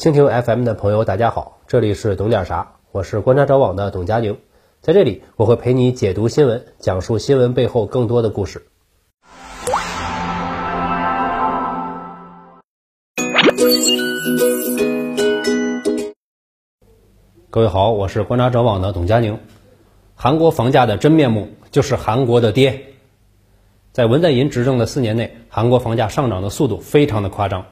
[0.00, 4.38] 蜻蜓 FM 的朋友，大家好，这里是懂点啥，我是观察者网的董佳宁，
[4.80, 8.66] 在这里我会陪你解读新闻，讲述新闻背后更多的故事。
[17.50, 19.38] 各位好，我是观察者网的董佳宁。
[20.14, 22.86] 韩国房价的真面目就是韩国的跌。
[23.92, 27.66] 在文在寅执政的四年内，韩国房价上涨的速度非常的夸张。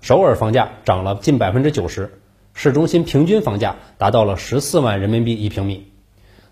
[0.00, 2.20] 首尔房价涨了近百分之九十，
[2.54, 5.92] 市中心平均房价达到了十四万人民币一平米。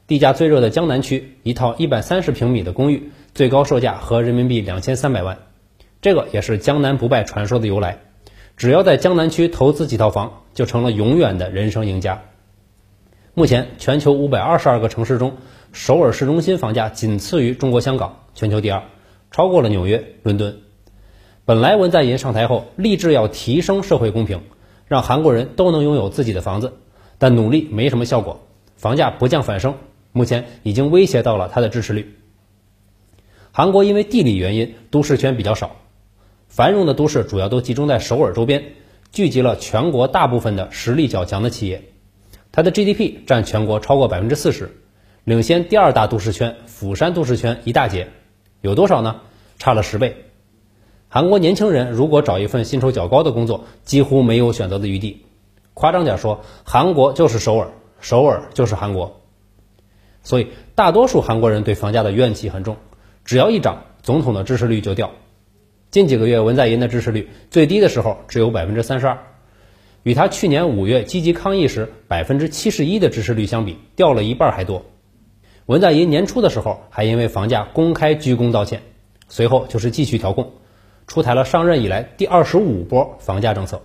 [0.07, 5.39] 地价最热的江南区，一套一百三十平米的公寓，最高售价合人民币两千三百万。
[6.01, 7.99] 这个也是江南不败传说的由来。
[8.57, 12.23] 只要在江南区投资几套房，就成了永远的人生赢家。
[13.35, 15.37] 目前，全球五百二十二个城市中，
[15.73, 18.83] 首尔市中心房价仅次于中国香港，全球第二，
[19.31, 20.59] 超过了纽约、伦敦。
[21.47, 24.41] 本来文在寅上台后立志要提升社会公平，
[24.89, 26.73] 让韩国人都能拥有自己的房子，
[27.19, 29.77] 但努力没什么效果，房价不降反升，
[30.11, 32.17] 目前已经威胁到了他的支持率。
[33.53, 35.77] 韩国因为地理原因，都市圈比较少，
[36.49, 38.73] 繁荣的都市主要都集中在首尔周边，
[39.13, 41.85] 聚集了全国大部分的实力较强的企业，
[42.51, 44.73] 它的 GDP 占全国超过百分之四十，
[45.23, 48.09] 领先第二大都市圈釜山都市圈一大截，
[48.63, 49.21] 有多少呢？
[49.61, 50.25] 差了十倍。
[51.17, 55.25] 韩国年轻人如果找一份薪酬较高的工作，几乎没有选择的余地。
[55.73, 57.69] 夸张点说，韩国就是首尔，
[58.03, 59.19] 首尔就是韩国。
[60.23, 62.77] 所以，大多数韩国人对房价的怨气很重，
[63.25, 65.11] 只要一涨，总统的支持率就掉。
[65.91, 69.17] 近几个月，文在寅的支持率最低的时候只有百分之三十二，
[70.03, 74.85] 与他去年五月积极抗议时百分之七十一的支持率相比，掉了一半还多。
[75.65, 78.83] 文在寅年初的时候还因为房价公开鞠躬道歉，
[79.31, 80.53] 随后就是继续调控。
[81.07, 83.83] 出台了上任以来第二十五波房价政策，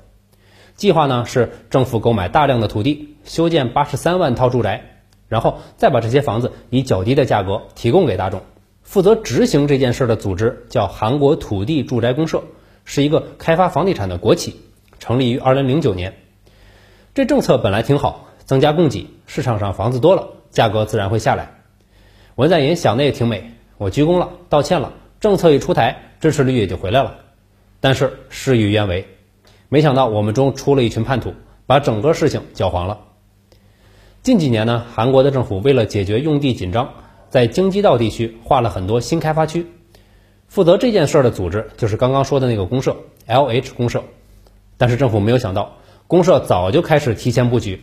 [0.75, 4.81] 计划呢是政府购买大量的土地，修建八十三万套住宅，
[5.27, 8.41] 然后再把这些房子以较低的价格提供给大众。
[8.81, 12.43] 负责执行这件事的组织叫韩国土地住宅公社，
[12.83, 14.59] 是一个开发房地产的国企，
[14.99, 16.15] 成立于二零零九年。
[17.13, 21.51] 这政策本来挺好，增加供给，市场上房子多了，价格自然会下来。
[22.35, 24.93] 文在寅想的也挺美，我鞠躬了，道歉了。
[25.19, 27.17] 政策一出台，支持率也就回来了。
[27.79, 29.07] 但是事与愿违，
[29.67, 31.33] 没想到我们中出了一群叛徒，
[31.65, 32.99] 把整个事情搅黄了。
[34.21, 36.93] 近几年呢，韩国的政府为了解决用地紧张，
[37.29, 39.65] 在京畿道地区划了很多新开发区。
[40.47, 44.03] 负责这件事儿的组织就是刚刚说的那个公社 LH 公社。
[44.77, 47.81] 但是政府没有想到，公社早就开始提前布局，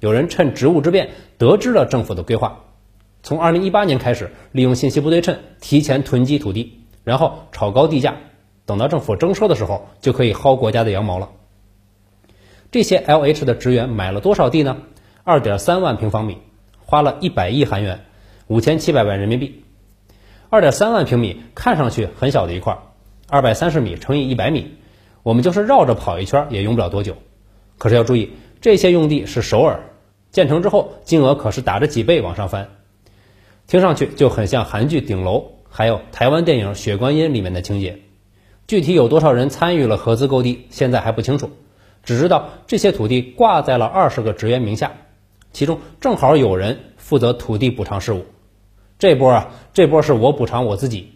[0.00, 2.64] 有人趁职务之便得知了政府的规划。
[3.22, 8.16] 从二零一八年开始，利用信息不对称，提前囤积土地，然后炒高地价，
[8.66, 11.30] 等到政府征收的时候，就可以薅国家的羊毛了。
[12.70, 14.76] 这些 LH 的职员买了多少地呢？
[15.24, 16.38] 二点三万平方米，
[16.78, 18.04] 花了一百亿韩元，
[18.46, 19.64] 五千七百万人民币。
[20.48, 22.78] 二点三万平米看上去很小的一块，
[23.28, 24.76] 二百三十米乘以一百米，
[25.22, 27.16] 我们就是绕着跑一圈也用不了多久。
[27.78, 29.80] 可是要注意，这些用地是首尔，
[30.30, 32.68] 建成之后金额可是打着几倍往上翻。
[33.66, 35.38] 听上去就很像韩剧《顶楼》，
[35.80, 38.00] 还有台湾电影《血观音》里面的情节。
[38.66, 41.52] 具体有多少人参与了合资购地，现在还不清楚，
[42.02, 44.92] 只知道这些土地挂在了二十个职员名下，
[45.54, 48.26] 其中正好有人负责土地补偿事务。
[48.98, 51.12] 这波啊，这波是我补偿我自己，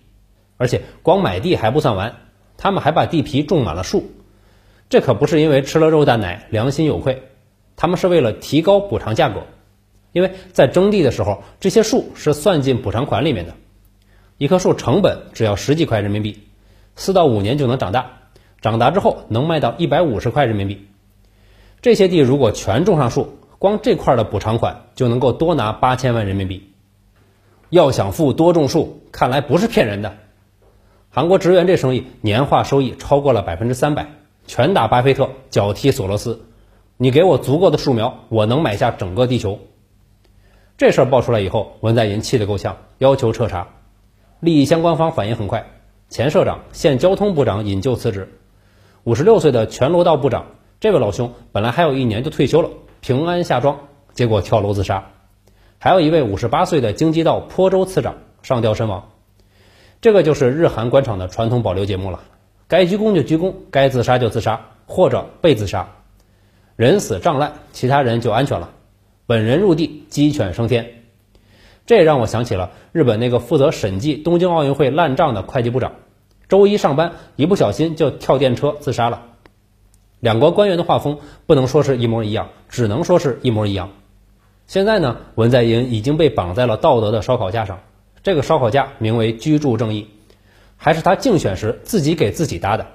[0.57, 2.15] 而且光买地还不算完，
[2.57, 4.13] 他们还把地皮种满了树。
[4.89, 7.25] 这可不是因为吃了肉蛋奶良心有愧，
[7.77, 9.43] 他们是为了提高补偿价格。
[10.13, 13.57] 因为在征地的时候，这些树是算进补偿款里面的，
[14.37, 16.43] 一棵树成本只要十几块人民币，
[16.97, 18.11] 四到五年就能长大，
[18.61, 20.89] 长大之后能卖到一百五十块人民币。
[21.81, 26.73] 这些地如果全种上树，光这块的补偿款就能够多拿八千万人民币。
[27.71, 30.17] 要想富，多种树，看来不是骗人的。
[31.11, 34.09] 韩国职员这生意年化收益超过了百分之三百，
[34.49, 36.47] 拳打巴菲特，脚踢索罗斯。
[36.97, 39.61] 你给我足够的树苗，我能买下整个地球。
[40.77, 43.69] 这事儿爆出来以后，文在寅气得够呛，要求彻查。
[44.45, 45.65] 利益相关方反应很快，
[46.11, 48.29] 前社长、现交通部长引咎辞职。
[49.03, 50.45] 五十六岁的全罗道部长，
[50.81, 52.69] 这位老兄本来还有一年就退休了，
[53.01, 53.79] 平安下庄，
[54.13, 55.03] 结果跳楼自杀。
[55.79, 59.09] 还有一位五十八岁的京畿道坡州次长上吊身亡。
[60.03, 62.21] 这个就是日韩官场的传统保留节目了，
[62.69, 65.89] 该鞠躬就鞠躬，该自杀就自杀，或者被自杀，
[66.77, 68.69] 人死账烂，其他人就安全了。
[69.25, 71.04] 本人入地，鸡犬升天。
[71.87, 75.93] 这让我想起了日本那个负责审计东京奥运会烂账的会计部长，
[76.49, 79.23] 周一上班一不小心就跳电车自杀了。
[80.21, 83.91] 两国官员的画风不能说是一模一样，只能说是一模一样。
[84.67, 87.81] 现在呢，文在寅已经被绑在了道德的烧烤架上，
[88.23, 90.09] 这个烧烤架名为居住正义，
[90.79, 92.87] 还是他竞选时自己给自己搭的。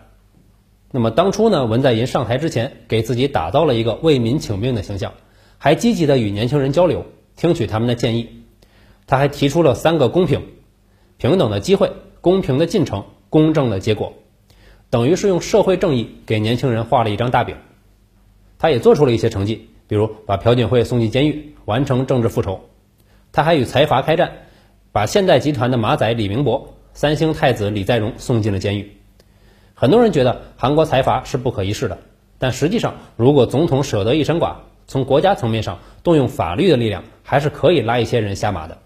[0.91, 5.13] 那么当初呢，文在寅上台之前，给自己打造了一个为民请命的形象，
[5.59, 7.05] 还积极的与年轻人交流，
[7.35, 8.38] 听取他们的建议。
[9.09, 10.45] 他还提出了三个公平：
[11.17, 11.91] 平等的机会、
[12.21, 14.13] 公平的进程、公正的结果。
[14.91, 17.55] 等于是用社会正义给年轻人画了一张大饼，
[18.59, 22.61] 他也做出了一些成绩，比如把朴槿惠送进监狱，完成政治复仇。
[23.31, 24.31] 他还与财阀开战，
[24.91, 28.95] 把现代集团的马仔李明博、三星太子李在镕送进了监狱。
[29.73, 31.97] 很多人觉得韩国财阀是不可一世的，
[32.37, 38.77] 但实际上，如果总统舍得一身剐，从国家层面上动用法律的力量，还是可以拉一些人下马的。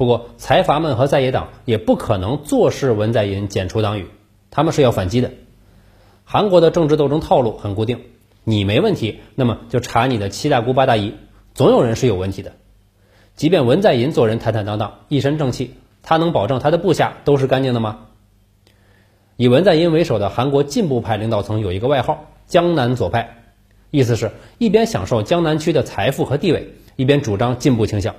[0.00, 4.06] 不过，财阀们和在野党也不可能坐视文在寅剪除党羽。
[4.50, 5.30] 他们是要反击的。
[6.24, 8.00] 韩国的政治斗争套路很固定，
[8.42, 11.16] 你没问题，那么就查你的七大姑八大姨，
[11.52, 12.52] 总有人是有问题的。
[13.36, 18.06] 即便文在寅做人坦坦荡荡，一身正气，他能保证他的部下都是干净的吗？
[19.36, 23.42] 以文在寅为首的韩国进步派领导层有一个外号“江南左派”，
[23.92, 28.14] 意思是一边享受江南区的财富和地位，一边主张进步倾向。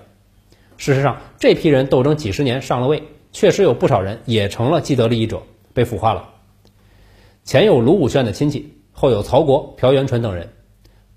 [0.82, 5.44] 事实上，这批人斗争几十年上了位，确实有不少人也成了既得利益者。
[5.76, 6.30] 被腐化了。
[7.44, 10.50] 前有卢武铉的亲戚，后有曹国、朴元淳等人，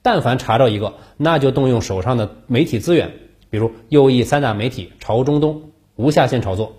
[0.03, 3.13] 但凡查着一个，那就动用手上的媒体资源，
[3.49, 6.75] 比如右翼三大媒体朝中东无下限炒作。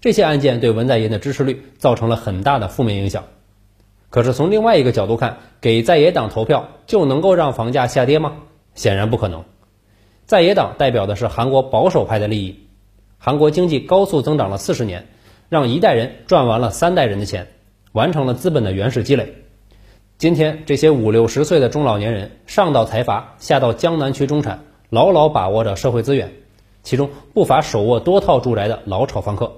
[0.00, 3.24] 这些案件对文在寅的支持率造成了很大的负面影响。
[4.10, 8.34] 可是从另外一个角度看，给在野党投票就能够让房价下跌吗？
[8.76, 9.44] 显然不可能。
[10.30, 12.60] 在野党代表的是韩国保守派的利益，
[13.18, 15.08] 韩国经济高速增长了四十年。
[15.48, 17.48] 让一代人赚完了三代人的钱，
[17.90, 19.34] 完成了资本的原始积累。
[20.18, 26.32] 今天这些五六十岁的中老年人，上到财阀，下到江南区中产，牢牢把握着社会资源，
[26.84, 29.54] 其中不乏手握多套住宅的老炒房客，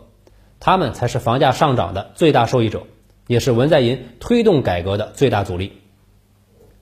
[0.58, 2.84] 他们才是房价上涨的最大受益者，
[3.26, 5.74] 也是文在寅推动改革的最大阻力。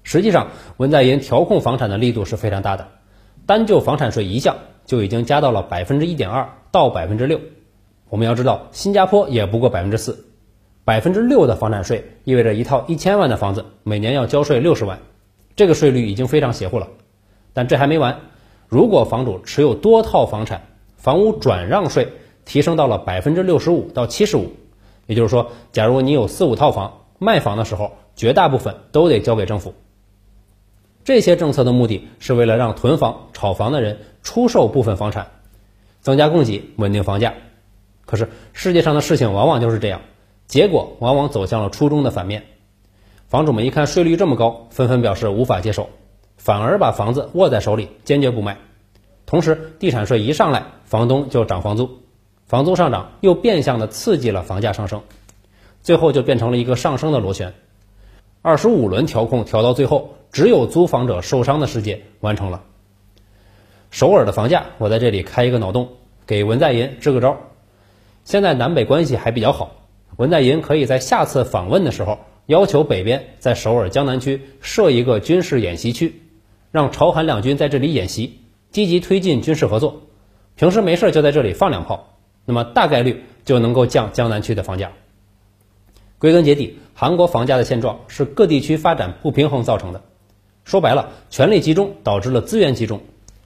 [0.05, 2.87] 实际上，文在寅调控房产的力度是非常大的，
[3.51, 4.55] 单就房产税一项
[4.87, 7.41] 就已经加到了百分之一点二到百分之六。
[8.09, 10.25] 我们要知道，新加坡也不过百分之四，
[10.85, 15.01] 百分之六的房产税意味着一套一千万的房子每年要交税六十万，
[15.57, 16.87] 这个税率已经非常邪乎了。
[17.53, 18.21] 但这还没完，
[18.69, 20.63] 如果房主持有多套房产，
[20.97, 22.07] 房屋转让税
[22.45, 24.47] 提升到了百分之六十五到七十五，
[25.07, 29.75] 也就是说，假如你有四五套房，卖房的时候绝大部分都得交给政府。
[31.05, 35.29] 这些政策的目的是为了让囤房、炒房的人出售部分房产，
[36.01, 37.35] 增加供给，稳定房价。
[38.05, 40.03] 可是世界上的事情往往就是这样，
[40.47, 42.45] 结果往往走向了初衷的反面。
[43.29, 45.89] 房主们一看税率这么高，纷纷表示无法接受，
[46.37, 48.59] 反而把房子握在手里，坚决不卖。
[49.25, 52.01] 同时，地产税一上来，房东就涨房租，
[52.45, 55.03] 房租上涨又变相的刺激了房价上升，
[55.83, 57.55] 最后就变成了一个上升的螺旋。
[58.43, 62.63] 二十五轮调控调到最后，只有租房者受伤的世界完成了。
[63.91, 65.91] 首尔的房价，我在这里开一个脑洞，
[66.27, 67.37] 给文在寅支个招。
[68.25, 69.73] 现在南北关系还比较好，
[70.17, 76.23] 文在寅可以在下次访问的时候要求北边在首尔江南区设一个军事演习区，
[76.71, 80.01] 让朝韩两军在这里演习，积极推进军事合作。
[80.57, 82.17] 平时没事就在这里放两炮，
[82.47, 84.93] 那么大概率就能够降江南区的房价。
[86.21, 90.03] 归根结底，韩国房价的现状是各地区发展不平衡造成的。
[90.65, 93.01] 说白了，权力集中导致了资源集中，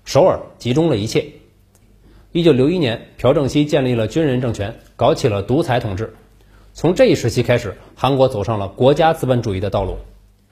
[0.04, 1.24] 首尔集中了一切。
[2.32, 6.14] 一九六一年，朴正熙建立了军人政权，搞起了独裁统治。
[6.72, 9.98] 从这一时期开始，韩国走上了国家资本主义的道路，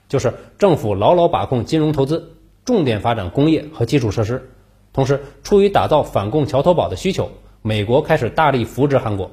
[0.07, 2.31] 就是政府牢牢把控金融投资，
[2.63, 4.49] 重点发展工业和基础设施。
[4.93, 9.31] 同时，出于打造反共桥头堡的需求，美国开始大力扶植韩国。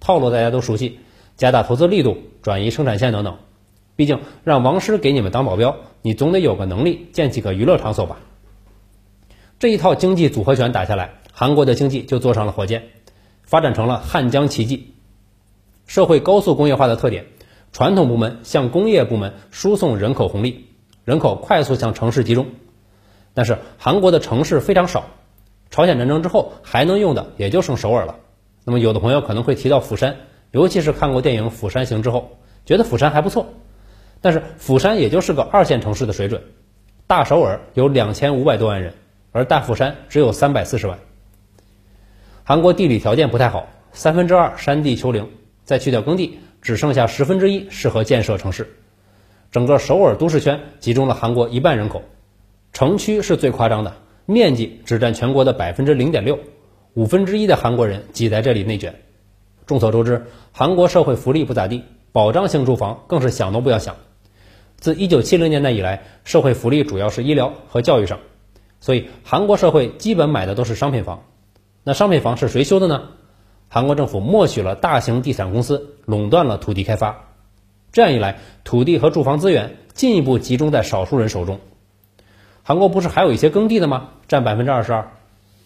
[0.00, 0.98] 套路大家都熟悉，
[1.36, 3.38] 加大投资力度，转移生产线等等。
[3.96, 8.18] 毕竟让王师给你们当保镖，你总得有个能力建几个娱乐场所吧。
[9.58, 11.14] 这一套经济组合拳打下来。
[11.34, 12.90] 韩国的经济就坐上了火箭，
[13.42, 14.92] 发展成了汉江奇迹。
[15.86, 17.24] 社会高速工业化的特点，
[17.72, 20.66] 传统部门向工业部门输送人口红利，
[21.04, 22.48] 人口快速向城市集中。
[23.32, 25.04] 但是韩国的城市非常少，
[25.70, 28.16] 朝鲜战争之后还能用的也就剩首尔了。
[28.64, 30.18] 那么有的朋友可能会提到釜山，
[30.52, 33.54] 尤其是看过电影《釜山行》之后，觉得釜山还不错。
[34.20, 36.42] 但是釜山也就是个二线城市的水准，
[37.06, 38.94] 大首尔有两千五百多万人，
[39.32, 40.98] 而大釜山只有三百四十万。
[42.44, 45.30] 韩国地理条件不太好，三分之二山地丘陵，
[45.64, 48.76] 再去掉耕地，只剩下十分之一适合建设城市。
[49.50, 52.02] 整个首尔都市圈集中了韩国一半人口，
[52.74, 53.94] 城区是最夸张的，
[54.26, 56.38] 面积只占全国的百分之零点六，
[56.92, 58.94] 五分之一的韩国人挤在这里内卷。
[59.66, 63.96] 众所周知，韩国社会福利不咋地，保障性住房更是想都不要想。
[64.76, 68.18] 自一九七零年代以来，社会福利主要是医疗和教育上，
[68.80, 71.22] 所以韩国社会基本买的都是商品房。
[71.84, 73.10] 那商品房是谁修的呢？
[73.68, 77.28] 韩国政府默许了大型地产公司垄断了土地开发，
[77.92, 81.60] 这样一来，土地和住房资源进一步集中在少数人手中。
[82.64, 84.10] 韩国不是还有一些耕地的吗？
[84.28, 85.12] 占百分之二十二，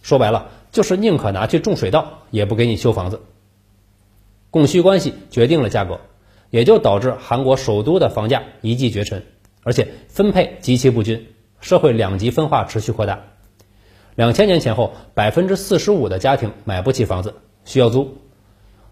[0.03, 3.21] 说白了就是宁可拿去种水稻，也不给你修房子。
[4.49, 5.99] 供需关系决定了价格。
[6.49, 9.23] 也就导致韩国首都的房价一骑绝尘，
[9.63, 11.27] 而且分配极其不均，
[11.59, 13.19] 社会两极分化持续扩大。
[14.15, 17.33] 两千年前后，百分之四十五的家庭买不起房子，
[17.65, 18.15] 需要租；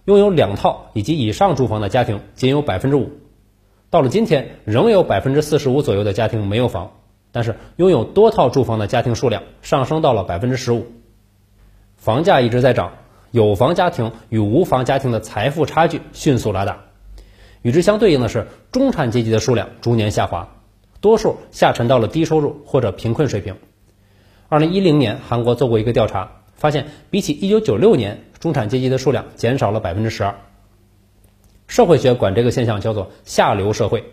[0.03, 3.09] 拥有两套以及以上住房的家庭仅有百分之五。
[3.89, 6.91] 到了今天，仍有百分之四十五左右的家庭没有房，
[7.31, 10.87] 但是拥有多套住房的家庭数量上升到了百分之十五。
[11.95, 12.91] 房价一直在涨，
[13.35, 16.85] 有房家庭与无房家庭的财富差距迅速拉大。
[17.63, 20.55] 与之相对应的是，中产阶级的数量逐年下滑，
[21.01, 23.57] 多数下沉到了低收入或者贫困水平。
[24.47, 30.39] 二零一零年，韩国做过一个调查，发现比起一九九六年，中产阶级的数量减少了百分之十二。
[31.67, 34.05] 社会学管这个现象叫做“下流社会”。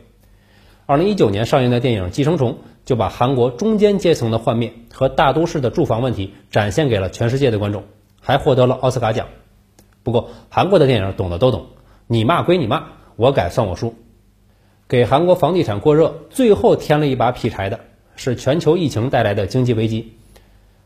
[0.87, 7.85] 二零一九年上映的电影《寄生虫》就把韩国中间阶层的幻灭和大都市的住房问题展现给了全世界的观众，
[8.23, 9.27] 还获得了奥斯卡奖。
[10.03, 11.67] 不过，韩国的电影懂的都懂，
[12.07, 12.85] 你骂归你骂。
[13.17, 13.95] 我改算我输，
[14.89, 17.81] 给韩国房地产过热最后添了一把劈柴的
[18.17, 20.15] 是全球疫情带来的经济危机。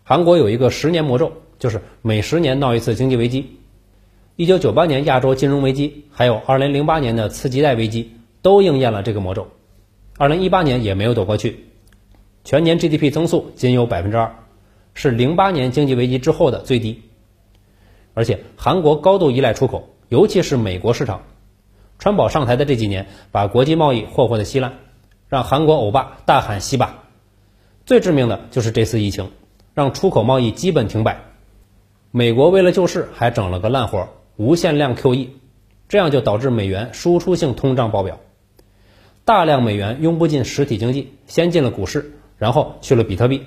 [0.03, 3.59] 韩国有一个十年魔咒，就是每十年闹一次经济危机。
[4.35, 8.11] 一九九八年亚洲金融危机，还有二零零八年的次级贷危机，
[8.43, 9.49] 都应验了这个魔咒。
[10.19, 11.67] 二零一八年也没有躲过去，
[12.45, 14.35] 全年 GDP 增速仅有百分之二，
[14.95, 17.03] 是零八年经济危机之后的最低。
[18.17, 21.25] 而且韩国高度依赖出口，尤其是美国市场。
[21.99, 24.73] 川宝上台的这几年，把国际贸易霍霍的稀烂，
[25.29, 27.05] 让韩国欧巴大喊西巴。
[27.85, 29.33] 最致命的就是这次疫情，
[29.75, 31.25] 让出口贸易基本停摆。
[32.11, 35.29] 美国为了救市，还整了个烂活——无限量 QE，
[35.87, 38.19] 这样就导致美元输出性通胀爆表，
[39.27, 43.43] 大量美元涌不进实体经济，先进了股市，然后去了比特币。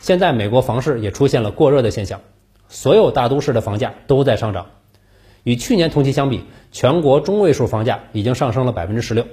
[0.00, 2.22] 现在美国房市也出现了过热的现象，
[2.68, 4.66] 所有大都市的房价都在上涨。
[5.42, 6.42] 与去年同期相比，
[6.72, 9.26] 全国中位数房价已经上升了百分之十六。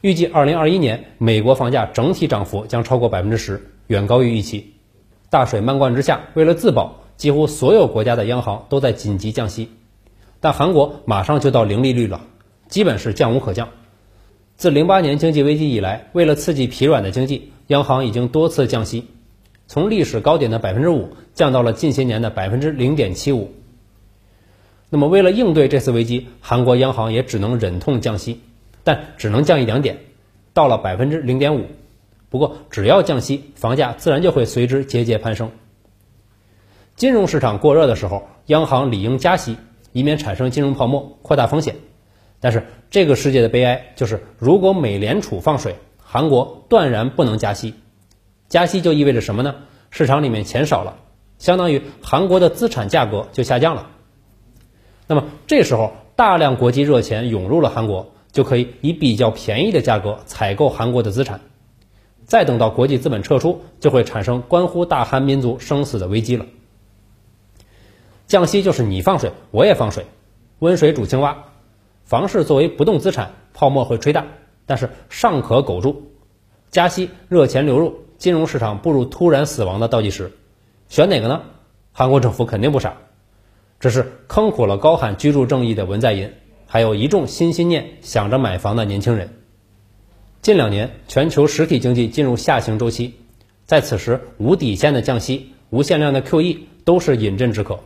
[0.00, 4.72] 预计二零二一年美国房价整体涨幅将超过百分之十，远高于预期。
[5.30, 9.70] 大水漫灌之下，为了自保，几乎所有国家的央行都在紧急降息。
[10.40, 12.20] 但韩国马上就到零利率了，
[12.68, 13.68] 基本是降无可降。
[14.56, 19.06] 自零八年经济危机以来，为了刺激疲软的经济，央行已经多次降息，
[19.72, 23.52] 从历史高点的百分之五降到了近些年的百分之零点七五。
[24.90, 28.42] 那么，为了应对这次危机，韩国央行也只能忍痛降息，
[28.84, 30.00] 但只能降一两点，
[30.52, 31.64] 到了百分之零点五。
[32.28, 35.50] 不过，只要降息，房价自然就会随之节节攀升。
[36.94, 39.56] 金融市场过热的时候，央行理应加息，
[39.92, 41.76] 以免产生金融泡沫，扩大风险。
[42.40, 47.72] 但是，这个世界的悲哀就是，如果美联储放水，韩国断然不能加息。
[48.52, 49.54] 加息就意味着什么呢？
[49.88, 50.98] 市场里面钱少了，
[51.38, 53.88] 相当于韩国的资产价格就下降了。
[55.06, 61.40] 那么这时候，大量国际热钱涌入了韩国，就可以以比较便宜的价格采购韩国的资产。
[62.26, 66.44] 再等到国际资本撤出，就会产生关乎大韩民族生死的危机了。
[68.26, 70.04] 降息就是你放水，我也放水，
[70.58, 71.44] 温水煮青蛙。
[72.04, 74.26] 房市作为不动资产，泡沫会吹大，
[74.66, 76.12] 但是尚可苟住。
[76.70, 80.30] 加息，热钱流入，金融市场步入突然死亡的倒计时。
[80.88, 81.42] 选哪个呢？
[81.90, 82.98] 韩国政府肯定不傻。
[83.80, 86.32] 这是坑苦了高喊居住正义的文在寅，
[86.68, 89.30] 还有一众心心念想着买房的年轻人。
[90.40, 93.14] 近两年，全球实体经济进入下行周期，
[93.64, 97.80] 在此时无底线的降息、无限量的 QE 都是饮鸩止渴。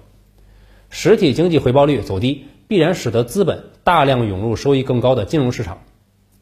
[0.91, 5.79] 实体经济回报率走低，必然使得资本大量涌入收益更高的金融市场。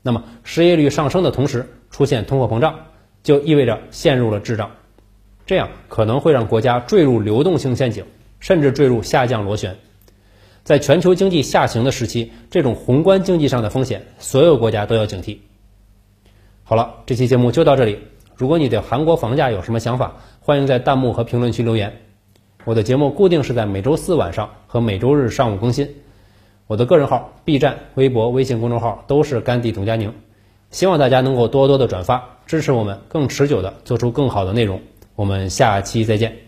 [0.02, 2.86] 那么，失业率上升的同时出现通货膨胀，
[3.24, 4.70] 就意味着陷入了滞胀，
[5.44, 8.04] 这样可能会让国家坠入流动性陷阱。
[8.40, 9.78] 甚至坠入下降螺旋，
[10.64, 15.38] 在全球经济下行的时期，这种宏观经济上的风险，所有国家都要警惕。
[16.62, 18.00] 好了，这期节目就到这里。
[18.36, 22.00] 如果你对韩国房价有什么想法，欢迎在弹幕和评论区留言。
[22.66, 25.88] 我的节目固定是在每周四晚上和每周日上午更新。
[26.66, 30.12] 我的个人号、B 站、微博、微信公众号都是甘地董佳宁。
[30.74, 34.80] 希望大家能够多多的转发，支持我们更持久的做出更好的内容。
[35.14, 36.43] 我们下期再见。